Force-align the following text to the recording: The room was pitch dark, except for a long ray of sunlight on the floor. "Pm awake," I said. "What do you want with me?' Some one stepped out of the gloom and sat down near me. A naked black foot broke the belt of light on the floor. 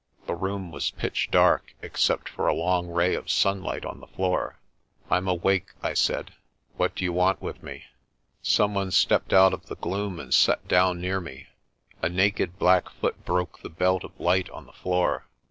The 0.25 0.33
room 0.33 0.71
was 0.71 0.89
pitch 0.89 1.29
dark, 1.29 1.75
except 1.83 2.27
for 2.27 2.47
a 2.47 2.55
long 2.55 2.87
ray 2.87 3.13
of 3.13 3.29
sunlight 3.29 3.85
on 3.85 3.99
the 3.99 4.07
floor. 4.07 4.57
"Pm 5.09 5.27
awake," 5.27 5.73
I 5.83 5.93
said. 5.93 6.33
"What 6.75 6.95
do 6.95 7.03
you 7.03 7.13
want 7.13 7.39
with 7.39 7.61
me?' 7.61 7.83
Some 8.41 8.73
one 8.73 8.89
stepped 8.89 9.31
out 9.31 9.53
of 9.53 9.67
the 9.67 9.75
gloom 9.75 10.19
and 10.19 10.33
sat 10.33 10.67
down 10.67 10.99
near 10.99 11.21
me. 11.21 11.49
A 12.01 12.09
naked 12.09 12.57
black 12.57 12.89
foot 12.89 13.23
broke 13.25 13.59
the 13.59 13.69
belt 13.69 14.03
of 14.03 14.19
light 14.19 14.49
on 14.49 14.65
the 14.65 14.73
floor. 14.73 15.27